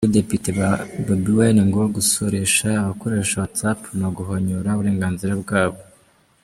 [0.03, 0.49] Kuri Depite
[1.07, 5.79] Bobi Wine ngo gusoresha abakoresha whatsapp ni uguhonyora uburenganzira bwabo.